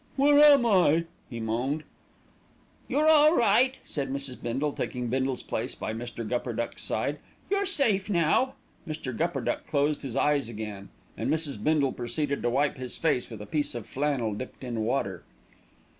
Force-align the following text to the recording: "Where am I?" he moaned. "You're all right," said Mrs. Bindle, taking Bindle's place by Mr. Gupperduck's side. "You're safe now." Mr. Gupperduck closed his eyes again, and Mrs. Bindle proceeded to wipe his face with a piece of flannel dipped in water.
"Where 0.15 0.39
am 0.51 0.65
I?" 0.65 1.03
he 1.29 1.39
moaned. 1.39 1.83
"You're 2.87 3.07
all 3.07 3.35
right," 3.35 3.75
said 3.83 4.11
Mrs. 4.11 4.41
Bindle, 4.41 4.73
taking 4.73 5.09
Bindle's 5.09 5.43
place 5.43 5.75
by 5.75 5.93
Mr. 5.93 6.27
Gupperduck's 6.27 6.81
side. 6.81 7.19
"You're 7.51 7.67
safe 7.67 8.09
now." 8.09 8.55
Mr. 8.87 9.15
Gupperduck 9.15 9.67
closed 9.67 10.01
his 10.01 10.15
eyes 10.15 10.49
again, 10.49 10.89
and 11.15 11.29
Mrs. 11.29 11.63
Bindle 11.63 11.91
proceeded 11.93 12.41
to 12.41 12.49
wipe 12.49 12.77
his 12.77 12.97
face 12.97 13.29
with 13.29 13.43
a 13.43 13.45
piece 13.45 13.75
of 13.75 13.85
flannel 13.85 14.33
dipped 14.33 14.63
in 14.63 14.79
water. 14.85 15.21